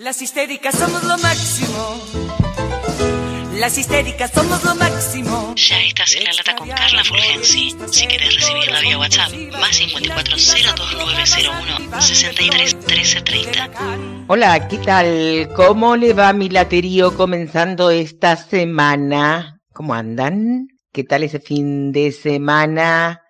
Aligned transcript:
Las 0.00 0.22
histéricas 0.22 0.76
somos 0.76 1.02
lo 1.02 1.18
máximo. 1.18 2.00
Las 3.58 3.76
histéricas 3.76 4.30
somos 4.30 4.62
lo 4.62 4.76
máximo. 4.76 5.52
Ya 5.56 5.82
estás 5.82 6.14
en 6.14 6.22
la 6.22 6.34
lata 6.34 6.54
con 6.54 6.68
Carla 6.68 7.02
Fulgensi. 7.02 7.74
Si 7.90 8.06
quieres 8.06 8.36
recibirla 8.36 8.80
vía 8.80 8.96
WhatsApp, 8.96 9.32
más 9.60 9.74
54 9.74 10.36
02901 10.36 12.00
63 12.00 12.74
1330. 12.76 13.70
Hola, 14.28 14.68
¿qué 14.68 14.78
tal? 14.78 15.48
¿Cómo 15.56 15.96
le 15.96 16.12
va 16.12 16.32
mi 16.32 16.48
laterío 16.48 17.16
comenzando 17.16 17.90
esta 17.90 18.36
semana? 18.36 19.60
¿Cómo 19.72 19.94
andan? 19.94 20.68
¿Qué 20.92 21.02
tal 21.02 21.24
ese 21.24 21.40
fin 21.40 21.90
de 21.90 22.12
semana? 22.12 23.22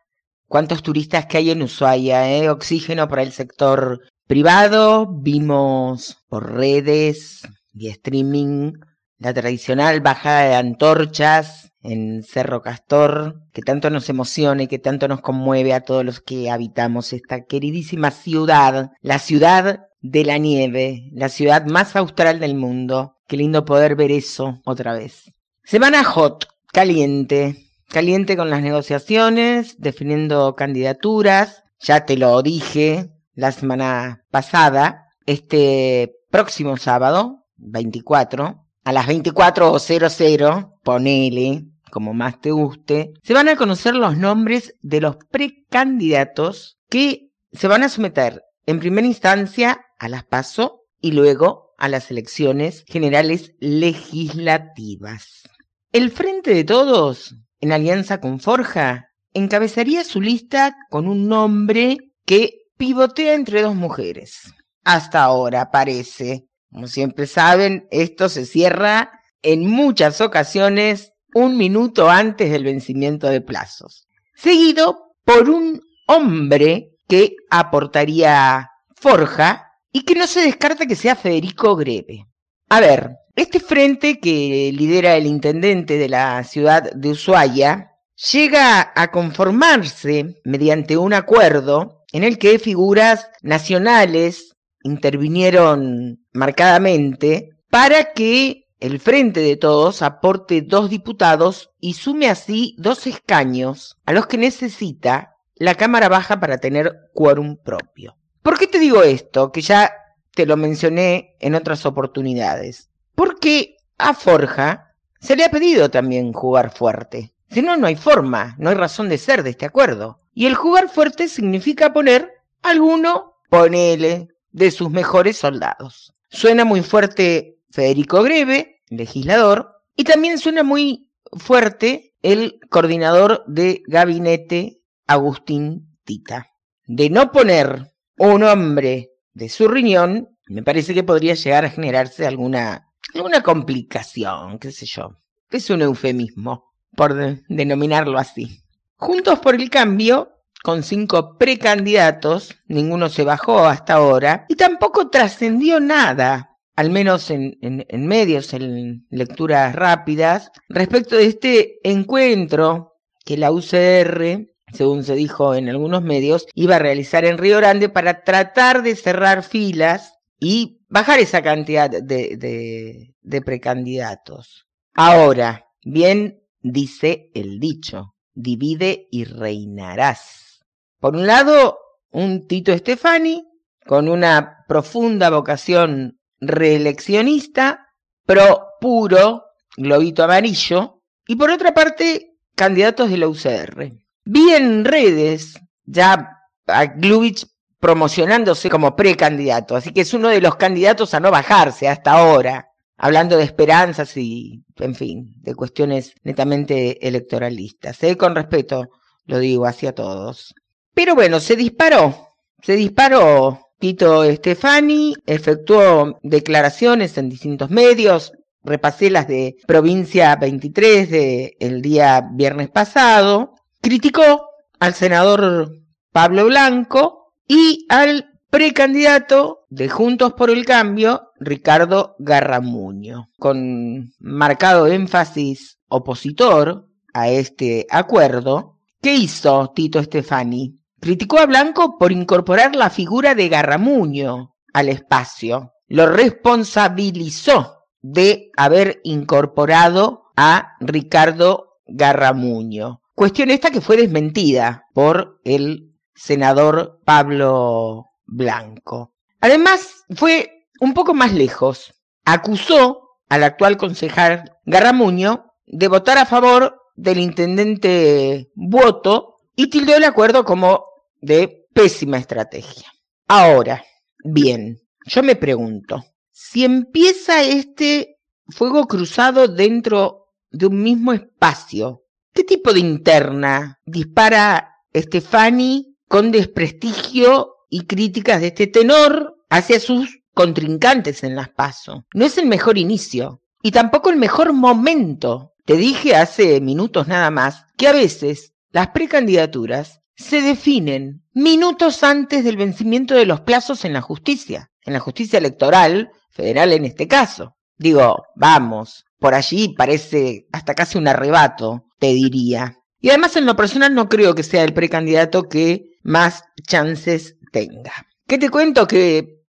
¿Cuántos 0.48 0.82
turistas 0.82 1.24
que 1.24 1.38
hay 1.38 1.50
en 1.50 1.62
Ushuaia? 1.62 2.30
Eh? 2.30 2.50
Oxígeno 2.50 3.08
para 3.08 3.22
el 3.22 3.32
sector 3.32 4.02
privado. 4.28 5.06
Vimos 5.10 6.18
por 6.28 6.52
redes 6.52 7.42
y 7.72 7.88
streaming 7.88 8.74
la 9.18 9.34
tradicional 9.34 10.00
bajada 10.00 10.42
de 10.42 10.54
antorchas 10.54 11.72
en 11.82 12.22
Cerro 12.22 12.62
Castor, 12.62 13.40
que 13.52 13.62
tanto 13.62 13.90
nos 13.90 14.08
emociona 14.08 14.62
y 14.62 14.66
que 14.68 14.78
tanto 14.78 15.08
nos 15.08 15.22
conmueve 15.22 15.72
a 15.72 15.80
todos 15.80 16.04
los 16.04 16.20
que 16.20 16.50
habitamos 16.50 17.12
esta 17.12 17.44
queridísima 17.44 18.10
ciudad, 18.10 18.90
la 19.00 19.18
ciudad 19.18 19.86
de 20.00 20.24
la 20.24 20.38
nieve, 20.38 21.08
la 21.12 21.28
ciudad 21.28 21.64
más 21.66 21.96
austral 21.96 22.38
del 22.38 22.54
mundo. 22.54 23.16
Qué 23.26 23.36
lindo 23.36 23.64
poder 23.64 23.96
ver 23.96 24.12
eso 24.12 24.60
otra 24.64 24.92
vez. 24.92 25.32
Semana 25.64 26.04
hot, 26.04 26.46
caliente, 26.72 27.70
caliente 27.88 28.36
con 28.36 28.50
las 28.50 28.62
negociaciones, 28.62 29.76
definiendo 29.78 30.54
candidaturas. 30.54 31.64
Ya 31.80 32.04
te 32.04 32.16
lo 32.16 32.42
dije 32.42 33.17
la 33.38 33.52
semana 33.52 34.24
pasada, 34.32 35.06
este 35.24 36.12
próximo 36.28 36.76
sábado, 36.76 37.44
24, 37.58 38.66
a 38.82 38.92
las 38.92 39.06
24.00, 39.06 40.74
ponele, 40.82 41.66
como 41.92 42.14
más 42.14 42.40
te 42.40 42.50
guste, 42.50 43.12
se 43.22 43.34
van 43.34 43.48
a 43.48 43.54
conocer 43.54 43.94
los 43.94 44.16
nombres 44.16 44.74
de 44.80 45.00
los 45.00 45.18
precandidatos 45.30 46.78
que 46.90 47.30
se 47.52 47.68
van 47.68 47.84
a 47.84 47.88
someter 47.88 48.42
en 48.66 48.80
primera 48.80 49.06
instancia 49.06 49.86
a 50.00 50.08
las 50.08 50.24
PASO 50.24 50.80
y 51.00 51.12
luego 51.12 51.76
a 51.78 51.88
las 51.88 52.10
elecciones 52.10 52.82
generales 52.88 53.52
legislativas. 53.60 55.44
El 55.92 56.10
Frente 56.10 56.52
de 56.52 56.64
Todos, 56.64 57.36
en 57.60 57.70
alianza 57.70 58.20
con 58.20 58.40
Forja, 58.40 59.12
encabezaría 59.32 60.02
su 60.02 60.20
lista 60.20 60.74
con 60.90 61.06
un 61.06 61.28
nombre 61.28 61.98
que 62.26 62.64
pivotea 62.78 63.34
entre 63.34 63.62
dos 63.62 63.74
mujeres. 63.74 64.54
Hasta 64.84 65.22
ahora 65.22 65.70
parece. 65.70 66.46
Como 66.72 66.86
siempre 66.86 67.26
saben, 67.26 67.86
esto 67.90 68.28
se 68.28 68.46
cierra 68.46 69.10
en 69.42 69.66
muchas 69.66 70.20
ocasiones 70.20 71.12
un 71.34 71.56
minuto 71.56 72.08
antes 72.08 72.50
del 72.50 72.64
vencimiento 72.64 73.28
de 73.28 73.40
plazos. 73.40 74.08
Seguido 74.34 75.14
por 75.24 75.50
un 75.50 75.82
hombre 76.06 76.96
que 77.06 77.36
aportaría 77.50 78.70
Forja 78.94 79.72
y 79.92 80.02
que 80.02 80.14
no 80.14 80.26
se 80.26 80.40
descarta 80.40 80.86
que 80.86 80.96
sea 80.96 81.16
Federico 81.16 81.76
Greve. 81.76 82.26
A 82.68 82.80
ver, 82.80 83.10
este 83.34 83.60
frente 83.60 84.18
que 84.18 84.70
lidera 84.74 85.16
el 85.16 85.26
intendente 85.26 85.96
de 85.98 86.08
la 86.08 86.42
ciudad 86.44 86.90
de 86.92 87.10
Ushuaia 87.10 87.92
llega 88.32 88.92
a 88.94 89.10
conformarse 89.10 90.40
mediante 90.44 90.96
un 90.96 91.14
acuerdo 91.14 91.97
en 92.12 92.24
el 92.24 92.38
que 92.38 92.58
figuras 92.58 93.28
nacionales 93.42 94.56
intervinieron 94.82 96.24
marcadamente 96.32 97.50
para 97.70 98.12
que 98.12 98.64
el 98.80 99.00
Frente 99.00 99.40
de 99.40 99.56
Todos 99.56 100.02
aporte 100.02 100.62
dos 100.62 100.88
diputados 100.88 101.70
y 101.80 101.94
sume 101.94 102.28
así 102.28 102.76
dos 102.78 103.06
escaños 103.06 103.96
a 104.06 104.12
los 104.12 104.26
que 104.26 104.38
necesita 104.38 105.34
la 105.56 105.74
Cámara 105.74 106.08
Baja 106.08 106.38
para 106.38 106.58
tener 106.58 106.94
quórum 107.12 107.56
propio. 107.56 108.16
¿Por 108.42 108.58
qué 108.58 108.66
te 108.68 108.78
digo 108.78 109.02
esto? 109.02 109.50
Que 109.50 109.60
ya 109.60 109.92
te 110.34 110.46
lo 110.46 110.56
mencioné 110.56 111.34
en 111.40 111.56
otras 111.56 111.84
oportunidades. 111.84 112.90
Porque 113.14 113.76
a 113.98 114.14
Forja 114.14 114.94
se 115.20 115.34
le 115.34 115.44
ha 115.44 115.50
pedido 115.50 115.90
también 115.90 116.32
jugar 116.32 116.70
fuerte. 116.70 117.34
Si 117.50 117.62
no, 117.62 117.76
no 117.76 117.88
hay 117.88 117.96
forma, 117.96 118.54
no 118.58 118.70
hay 118.70 118.76
razón 118.76 119.08
de 119.08 119.18
ser 119.18 119.42
de 119.42 119.50
este 119.50 119.66
acuerdo. 119.66 120.20
Y 120.38 120.46
el 120.46 120.54
jugar 120.54 120.88
fuerte 120.88 121.26
significa 121.26 121.92
poner 121.92 122.32
alguno, 122.62 123.40
ponele, 123.50 124.28
de 124.52 124.70
sus 124.70 124.88
mejores 124.88 125.36
soldados. 125.36 126.14
Suena 126.28 126.64
muy 126.64 126.82
fuerte 126.82 127.58
Federico 127.72 128.22
Greve, 128.22 128.80
legislador, 128.88 129.72
y 129.96 130.04
también 130.04 130.38
suena 130.38 130.62
muy 130.62 131.10
fuerte 131.32 132.14
el 132.22 132.60
coordinador 132.70 133.42
de 133.48 133.82
gabinete, 133.88 134.80
Agustín 135.08 135.98
Tita. 136.04 136.52
De 136.86 137.10
no 137.10 137.32
poner 137.32 137.90
un 138.16 138.44
hombre 138.44 139.10
de 139.32 139.48
su 139.48 139.66
riñón, 139.66 140.38
me 140.46 140.62
parece 140.62 140.94
que 140.94 141.02
podría 141.02 141.34
llegar 141.34 141.64
a 141.64 141.70
generarse 141.70 142.28
alguna, 142.28 142.92
alguna 143.12 143.42
complicación, 143.42 144.60
qué 144.60 144.70
sé 144.70 144.86
yo. 144.86 145.18
Es 145.50 145.68
un 145.68 145.82
eufemismo, 145.82 146.70
por 146.94 147.16
denominarlo 147.48 148.20
así. 148.20 148.62
Juntos 149.00 149.38
por 149.38 149.54
el 149.54 149.70
cambio 149.70 150.32
con 150.64 150.82
cinco 150.82 151.38
precandidatos, 151.38 152.56
ninguno 152.66 153.08
se 153.08 153.22
bajó 153.22 153.64
hasta 153.64 153.94
ahora, 153.94 154.44
y 154.48 154.56
tampoco 154.56 155.08
trascendió 155.08 155.78
nada, 155.78 156.58
al 156.74 156.90
menos 156.90 157.30
en, 157.30 157.56
medios, 157.92 158.52
en 158.54 159.06
lecturas 159.08 159.76
rápidas, 159.76 160.50
respecto 160.68 161.14
de 161.14 161.26
este 161.26 161.88
encuentro 161.88 162.96
que 163.24 163.36
la 163.36 163.52
UCR, 163.52 164.48
según 164.72 165.04
se 165.04 165.14
dijo 165.14 165.54
en 165.54 165.68
algunos 165.68 166.02
medios, 166.02 166.48
iba 166.54 166.74
a 166.74 166.80
realizar 166.80 167.24
en 167.24 167.38
Río 167.38 167.58
Grande 167.58 167.88
para 167.88 168.24
tratar 168.24 168.82
de 168.82 168.96
cerrar 168.96 169.44
filas 169.44 170.18
y 170.40 170.80
bajar 170.88 171.20
esa 171.20 171.40
cantidad 171.40 171.88
de 171.88 173.42
precandidatos. 173.46 174.66
Ahora, 174.92 175.66
bien 175.84 176.42
dice 176.62 177.30
el 177.34 177.60
dicho, 177.60 178.16
divide 178.38 179.08
y 179.10 179.24
reinarás. 179.24 180.64
Por 181.00 181.16
un 181.16 181.26
lado, 181.26 181.78
un 182.10 182.46
Tito 182.46 182.76
Stefani 182.76 183.44
con 183.84 184.08
una 184.08 184.64
profunda 184.68 185.30
vocación 185.30 186.20
reeleccionista, 186.40 187.88
pro 188.24 188.66
puro, 188.80 189.44
globito 189.76 190.22
amarillo, 190.22 191.02
y 191.26 191.36
por 191.36 191.50
otra 191.50 191.74
parte, 191.74 192.36
candidatos 192.54 193.10
de 193.10 193.18
la 193.18 193.28
UCR. 193.28 193.92
Vi 194.24 194.50
en 194.54 194.84
redes 194.84 195.58
ya 195.84 196.38
a 196.66 196.84
Glubich 196.86 197.46
promocionándose 197.80 198.70
como 198.70 198.94
precandidato, 198.94 199.74
así 199.74 199.92
que 199.92 200.02
es 200.02 200.14
uno 200.14 200.28
de 200.28 200.40
los 200.40 200.56
candidatos 200.56 201.14
a 201.14 201.20
no 201.20 201.30
bajarse 201.30 201.88
hasta 201.88 202.12
ahora, 202.12 202.67
hablando 202.98 203.36
de 203.36 203.44
esperanzas 203.44 204.16
y, 204.16 204.64
en 204.76 204.94
fin, 204.94 205.34
de 205.40 205.54
cuestiones 205.54 206.12
netamente 206.24 207.06
electoralistas. 207.06 208.02
¿eh? 208.02 208.16
Con 208.16 208.34
respeto 208.34 208.88
lo 209.24 209.38
digo 209.38 209.66
hacia 209.66 209.94
todos. 209.94 210.54
Pero 210.94 211.14
bueno, 211.14 211.40
se 211.40 211.56
disparó, 211.56 212.34
se 212.60 212.74
disparó. 212.76 213.60
Tito 213.78 214.24
Stefani 214.24 215.14
efectuó 215.24 216.18
declaraciones 216.22 217.16
en 217.16 217.28
distintos 217.28 217.70
medios, 217.70 218.32
repasé 218.64 219.08
las 219.08 219.28
de 219.28 219.54
Provincia 219.68 220.34
23 220.34 221.10
del 221.10 221.52
el 221.60 221.82
día 221.82 222.28
viernes 222.32 222.70
pasado, 222.70 223.54
criticó 223.80 224.48
al 224.80 224.94
senador 224.94 225.70
Pablo 226.10 226.46
Blanco 226.46 227.32
y 227.46 227.86
al 227.88 228.28
precandidato 228.50 229.66
de 229.68 229.88
Juntos 229.88 230.32
por 230.32 230.50
el 230.50 230.64
Cambio, 230.64 231.27
Ricardo 231.40 232.16
Garramuño, 232.18 233.30
con 233.38 234.12
marcado 234.18 234.86
énfasis 234.86 235.78
opositor 235.88 236.88
a 237.14 237.28
este 237.28 237.86
acuerdo. 237.90 238.78
¿Qué 239.00 239.14
hizo 239.14 239.72
Tito 239.74 240.02
Stefani? 240.02 240.78
Criticó 241.00 241.38
a 241.38 241.46
Blanco 241.46 241.98
por 241.98 242.12
incorporar 242.12 242.74
la 242.74 242.90
figura 242.90 243.34
de 243.34 243.48
Garramuño 243.48 244.54
al 244.72 244.88
espacio. 244.88 245.72
Lo 245.86 246.06
responsabilizó 246.06 247.84
de 248.00 248.50
haber 248.56 249.00
incorporado 249.04 250.24
a 250.36 250.74
Ricardo 250.80 251.78
Garramuño. 251.86 253.00
Cuestión 253.14 253.50
esta 253.50 253.70
que 253.70 253.80
fue 253.80 253.96
desmentida 253.96 254.84
por 254.92 255.40
el 255.44 255.94
senador 256.14 257.00
Pablo 257.04 258.10
Blanco. 258.26 259.14
Además, 259.40 260.04
fue 260.14 260.57
un 260.80 260.94
poco 260.94 261.14
más 261.14 261.32
lejos. 261.32 261.94
Acusó 262.24 263.18
al 263.28 263.44
actual 263.44 263.76
concejal 263.76 264.58
Garramuño 264.64 265.52
de 265.66 265.88
votar 265.88 266.18
a 266.18 266.26
favor 266.26 266.80
del 266.96 267.18
intendente 267.18 268.50
Voto 268.54 269.36
y 269.54 269.68
tildó 269.68 269.96
el 269.96 270.04
acuerdo 270.04 270.44
como 270.44 270.84
de 271.20 271.66
pésima 271.72 272.18
estrategia. 272.18 272.86
Ahora, 273.28 273.84
bien, 274.24 274.80
yo 275.06 275.22
me 275.22 275.36
pregunto, 275.36 276.04
si 276.32 276.64
empieza 276.64 277.42
este 277.42 278.18
fuego 278.48 278.86
cruzado 278.86 279.48
dentro 279.48 280.28
de 280.50 280.66
un 280.66 280.82
mismo 280.82 281.12
espacio, 281.12 282.04
¿qué 282.32 282.44
tipo 282.44 282.72
de 282.72 282.80
interna 282.80 283.80
dispara 283.84 284.76
Stefani 284.94 285.96
con 286.08 286.30
desprestigio 286.30 287.56
y 287.68 287.86
críticas 287.86 288.40
de 288.40 288.48
este 288.48 288.66
tenor 288.66 289.36
hacia 289.50 289.78
sus 289.78 290.17
contrincantes 290.38 291.24
en 291.24 291.34
las 291.34 291.48
PASO? 291.48 292.04
No 292.14 292.24
es 292.24 292.38
el 292.38 292.46
mejor 292.46 292.78
inicio 292.78 293.42
y 293.60 293.72
tampoco 293.72 294.08
el 294.08 294.14
mejor 294.14 294.52
momento. 294.52 295.54
Te 295.64 295.76
dije 295.76 296.14
hace 296.14 296.60
minutos 296.60 297.08
nada 297.08 297.32
más 297.32 297.64
que 297.76 297.88
a 297.88 297.92
veces 297.92 298.52
las 298.70 298.90
precandidaturas 298.90 300.00
se 300.14 300.40
definen 300.40 301.24
minutos 301.34 302.04
antes 302.04 302.44
del 302.44 302.56
vencimiento 302.56 303.16
de 303.16 303.26
los 303.26 303.40
plazos 303.40 303.84
en 303.84 303.92
la 303.92 304.00
justicia, 304.00 304.70
en 304.84 304.92
la 304.92 305.00
justicia 305.00 305.40
electoral 305.40 306.12
federal 306.30 306.72
en 306.72 306.84
este 306.84 307.08
caso. 307.08 307.56
Digo, 307.76 308.22
vamos, 308.36 309.06
por 309.18 309.34
allí 309.34 309.74
parece 309.76 310.46
hasta 310.52 310.76
casi 310.76 310.98
un 310.98 311.08
arrebato, 311.08 311.82
te 311.98 312.14
diría. 312.14 312.76
Y 313.00 313.08
además 313.08 313.34
en 313.34 313.44
lo 313.44 313.56
personal 313.56 313.92
no 313.92 314.08
creo 314.08 314.36
que 314.36 314.44
sea 314.44 314.62
el 314.62 314.72
precandidato 314.72 315.48
que 315.48 315.98
más 316.04 316.44
chances 316.64 317.34
tenga. 317.50 318.06
¿Qué 318.28 318.38
te 318.38 318.50
cuento? 318.50 318.86
Que 318.86 319.42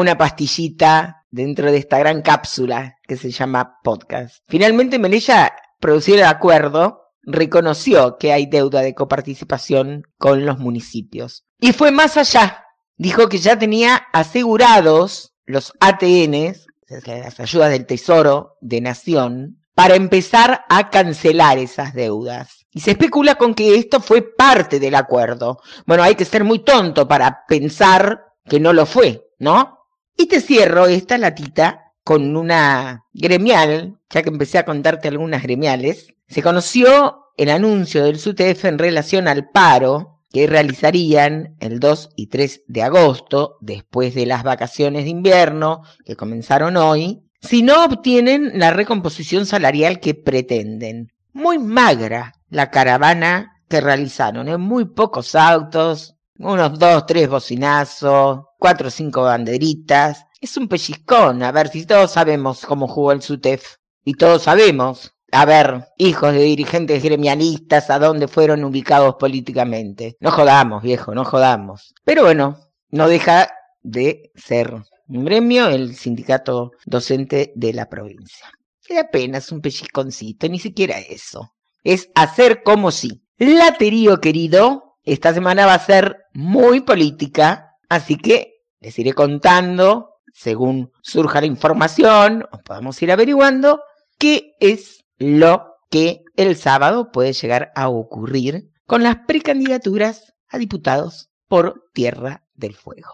una 0.00 0.16
pastillita 0.16 1.24
dentro 1.30 1.70
de 1.70 1.78
esta 1.78 1.98
gran 1.98 2.22
cápsula 2.22 2.96
que 3.02 3.16
se 3.16 3.30
llama 3.30 3.78
podcast. 3.82 4.36
Finalmente 4.46 4.98
Melella 4.98 5.54
produció 5.80 6.14
el 6.14 6.24
acuerdo 6.24 7.04
reconoció 7.26 8.16
que 8.18 8.32
hay 8.32 8.46
deuda 8.46 8.82
de 8.82 8.94
coparticipación 8.94 10.02
con 10.18 10.44
los 10.46 10.58
municipios. 10.58 11.44
Y 11.58 11.72
fue 11.72 11.90
más 11.90 12.16
allá. 12.16 12.64
Dijo 12.96 13.28
que 13.28 13.38
ya 13.38 13.58
tenía 13.58 14.06
asegurados 14.12 15.34
los 15.46 15.72
ATNs, 15.80 16.66
las 16.88 17.40
ayudas 17.40 17.70
del 17.70 17.86
Tesoro 17.86 18.56
de 18.60 18.80
Nación, 18.80 19.58
para 19.74 19.96
empezar 19.96 20.64
a 20.68 20.90
cancelar 20.90 21.58
esas 21.58 21.94
deudas. 21.94 22.66
Y 22.70 22.80
se 22.80 22.92
especula 22.92 23.36
con 23.36 23.54
que 23.54 23.76
esto 23.76 24.00
fue 24.00 24.22
parte 24.22 24.78
del 24.78 24.94
acuerdo. 24.94 25.60
Bueno, 25.86 26.02
hay 26.02 26.14
que 26.14 26.24
ser 26.24 26.44
muy 26.44 26.60
tonto 26.60 27.08
para 27.08 27.44
pensar 27.48 28.24
que 28.44 28.60
no 28.60 28.72
lo 28.72 28.86
fue, 28.86 29.26
¿no? 29.38 29.73
Y 30.16 30.26
te 30.26 30.40
cierro 30.40 30.86
esta 30.86 31.18
latita 31.18 31.92
con 32.02 32.36
una 32.36 33.04
gremial, 33.12 33.98
ya 34.10 34.22
que 34.22 34.28
empecé 34.28 34.58
a 34.58 34.64
contarte 34.64 35.08
algunas 35.08 35.42
gremiales, 35.42 36.14
se 36.28 36.42
conoció 36.42 37.24
el 37.36 37.50
anuncio 37.50 38.04
del 38.04 38.18
SUTEF 38.18 38.64
en 38.66 38.78
relación 38.78 39.26
al 39.26 39.50
paro 39.50 40.20
que 40.30 40.46
realizarían 40.46 41.56
el 41.60 41.78
2 41.78 42.10
y 42.16 42.26
3 42.26 42.62
de 42.66 42.82
agosto, 42.82 43.56
después 43.60 44.14
de 44.14 44.26
las 44.26 44.42
vacaciones 44.42 45.04
de 45.04 45.10
invierno 45.10 45.82
que 46.04 46.16
comenzaron 46.16 46.76
hoy, 46.76 47.22
si 47.40 47.62
no 47.62 47.84
obtienen 47.84 48.58
la 48.58 48.70
recomposición 48.70 49.46
salarial 49.46 50.00
que 50.00 50.14
pretenden. 50.14 51.12
Muy 51.32 51.58
magra 51.58 52.32
la 52.48 52.70
caravana 52.70 53.62
que 53.68 53.80
realizaron, 53.80 54.48
en 54.48 54.60
muy 54.60 54.86
pocos 54.86 55.34
autos, 55.34 56.16
unos 56.38 56.78
dos, 56.78 57.06
tres 57.06 57.28
bocinazos, 57.28 58.40
cuatro 58.64 58.88
o 58.88 58.90
cinco 58.90 59.24
banderitas. 59.24 60.24
Es 60.40 60.56
un 60.56 60.68
pellizcón, 60.68 61.42
a 61.42 61.52
ver 61.52 61.68
si 61.68 61.84
todos 61.84 62.12
sabemos 62.12 62.64
cómo 62.64 62.88
jugó 62.88 63.12
el 63.12 63.20
SUTEF. 63.20 63.76
Y 64.06 64.14
todos 64.14 64.44
sabemos 64.44 65.12
a 65.32 65.44
ver, 65.44 65.88
hijos 65.98 66.32
de 66.32 66.40
dirigentes 66.40 67.02
gremialistas, 67.02 67.90
a 67.90 67.98
dónde 67.98 68.26
fueron 68.26 68.64
ubicados 68.64 69.16
políticamente. 69.16 70.16
No 70.18 70.30
jodamos, 70.30 70.82
viejo, 70.82 71.14
no 71.14 71.26
jodamos. 71.26 71.92
Pero 72.04 72.22
bueno, 72.22 72.58
no 72.88 73.06
deja 73.06 73.50
de 73.82 74.30
ser 74.34 74.72
un 75.08 75.24
gremio 75.26 75.66
el 75.68 75.94
sindicato 75.94 76.70
docente 76.86 77.52
de 77.54 77.74
la 77.74 77.90
provincia. 77.90 78.50
Es 78.88 78.96
apenas 78.96 79.52
un 79.52 79.60
pellizconcito, 79.60 80.48
ni 80.48 80.58
siquiera 80.58 81.00
eso. 81.00 81.52
Es 81.82 82.08
hacer 82.14 82.62
como 82.62 82.90
si. 82.90 83.26
Laterío 83.36 84.22
querido, 84.22 84.96
esta 85.02 85.34
semana 85.34 85.66
va 85.66 85.74
a 85.74 85.84
ser 85.84 86.16
muy 86.32 86.80
política, 86.80 87.76
así 87.90 88.16
que 88.16 88.53
les 88.84 88.98
iré 88.98 89.14
contando, 89.14 90.10
según 90.34 90.92
surja 91.02 91.40
la 91.40 91.46
información, 91.46 92.46
o 92.52 92.58
podamos 92.58 93.00
ir 93.02 93.10
averiguando, 93.10 93.80
qué 94.18 94.52
es 94.60 95.04
lo 95.16 95.64
que 95.90 96.22
el 96.36 96.56
sábado 96.56 97.10
puede 97.10 97.32
llegar 97.32 97.72
a 97.74 97.88
ocurrir 97.88 98.70
con 98.86 99.02
las 99.02 99.16
precandidaturas 99.26 100.34
a 100.48 100.58
diputados 100.58 101.30
por 101.48 101.84
Tierra 101.94 102.44
del 102.54 102.74
Fuego. 102.74 103.10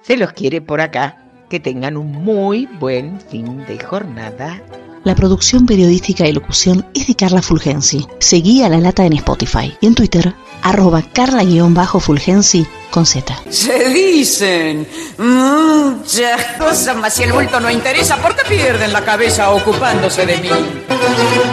Se 0.00 0.16
los 0.16 0.32
quiere 0.32 0.62
por 0.62 0.80
acá. 0.80 1.26
Que 1.50 1.58
tengan 1.58 1.96
un 1.96 2.12
muy 2.12 2.66
buen 2.78 3.20
fin 3.20 3.66
de 3.66 3.76
jornada. 3.80 4.62
La 5.02 5.16
producción 5.16 5.66
periodística 5.66 6.28
y 6.28 6.32
locución 6.32 6.86
es 6.94 7.08
de 7.08 7.16
Carla 7.16 7.42
Fulgensi. 7.42 8.06
Seguí 8.20 8.62
a 8.62 8.68
La 8.68 8.78
Lata 8.78 9.04
en 9.04 9.14
Spotify 9.14 9.76
y 9.80 9.86
en 9.86 9.96
Twitter, 9.96 10.32
arroba 10.62 11.02
carla-fulgensi 11.02 12.68
con 12.90 13.06
Z. 13.06 13.34
Se 13.48 13.88
dicen 13.88 14.86
muchas 15.18 16.44
cosas, 16.58 16.96
mas 16.96 17.14
si 17.14 17.22
el 17.22 17.32
bulto 17.32 17.60
no 17.60 17.70
interesa, 17.70 18.16
¿por 18.16 18.34
qué 18.36 18.42
pierden 18.48 18.92
la 18.92 19.02
cabeza 19.02 19.50
ocupándose 19.50 20.26
de 20.26 20.36
mí? 20.38 20.50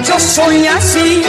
Yo 0.07 0.19
soy 0.19 0.67
así 0.67 1.23